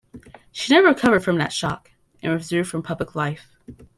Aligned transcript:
She 0.51 0.73
never 0.73 0.87
recovered 0.87 1.23
from 1.23 1.37
that 1.37 1.53
shock, 1.53 1.91
and 2.23 2.33
withdrew 2.33 2.63
from 2.63 2.81
public 2.81 3.13
life. 3.13 3.55